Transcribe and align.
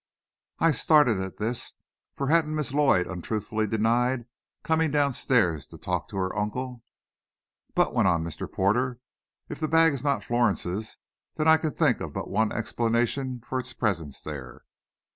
I 0.57 0.71
started 0.71 1.19
at 1.19 1.37
this. 1.37 1.73
For 2.15 2.25
hadn't 2.29 2.55
Miss 2.55 2.73
Lloyd 2.73 3.05
untruthfully 3.05 3.67
denied 3.67 4.25
coming 4.63 4.89
down 4.89 5.13
stairs 5.13 5.67
to 5.67 5.77
talk 5.77 6.07
to 6.07 6.17
her 6.17 6.35
uncle? 6.35 6.81
"But," 7.75 7.93
went 7.93 8.07
on 8.07 8.23
Mr. 8.23 8.51
Porter, 8.51 8.99
"if 9.47 9.59
the 9.59 9.67
bag 9.67 9.93
is 9.93 10.03
not 10.03 10.23
Florence's, 10.23 10.97
then 11.35 11.47
I 11.47 11.57
can 11.57 11.75
think 11.75 12.01
of 12.01 12.13
but 12.13 12.31
one 12.31 12.51
explanation 12.51 13.41
for 13.41 13.59
its 13.59 13.73
presence 13.73 14.23
there." 14.23 14.63